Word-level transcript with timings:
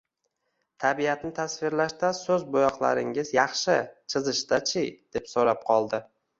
—Tabiatni 0.83 1.29
tasvirlashda 1.39 2.09
so‘z 2.21 2.49
“bo‘yoq”laringiz 2.57 3.35
yaxshi. 3.37 3.79
Chizishda-chi?— 4.15 4.87
deb 5.19 5.33
so‘rab 5.37 5.67
qoldi. 5.73 6.05